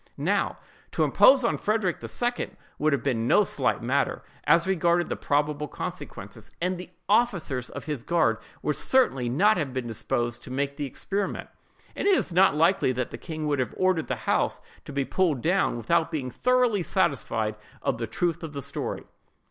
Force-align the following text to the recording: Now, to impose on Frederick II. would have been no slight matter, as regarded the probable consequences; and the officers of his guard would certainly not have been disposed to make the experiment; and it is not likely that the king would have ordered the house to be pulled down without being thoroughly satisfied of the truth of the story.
Now, 0.17 0.57
to 0.93 1.03
impose 1.03 1.43
on 1.43 1.59
Frederick 1.59 1.97
II. 2.01 2.53
would 2.79 2.91
have 2.91 3.03
been 3.03 3.27
no 3.27 3.43
slight 3.43 3.83
matter, 3.83 4.23
as 4.45 4.65
regarded 4.65 5.09
the 5.09 5.15
probable 5.15 5.67
consequences; 5.67 6.49
and 6.59 6.79
the 6.79 6.89
officers 7.07 7.69
of 7.69 7.85
his 7.85 8.01
guard 8.03 8.39
would 8.63 8.75
certainly 8.77 9.29
not 9.29 9.57
have 9.57 9.73
been 9.73 9.85
disposed 9.85 10.41
to 10.41 10.49
make 10.49 10.75
the 10.75 10.87
experiment; 10.87 11.49
and 11.95 12.07
it 12.07 12.17
is 12.17 12.33
not 12.33 12.55
likely 12.55 12.91
that 12.93 13.11
the 13.11 13.17
king 13.19 13.45
would 13.45 13.59
have 13.59 13.75
ordered 13.77 14.07
the 14.07 14.15
house 14.25 14.59
to 14.85 14.91
be 14.91 15.05
pulled 15.05 15.39
down 15.39 15.77
without 15.77 16.09
being 16.09 16.31
thoroughly 16.31 16.81
satisfied 16.81 17.55
of 17.83 17.99
the 17.99 18.07
truth 18.07 18.41
of 18.41 18.53
the 18.53 18.63
story. 18.63 19.03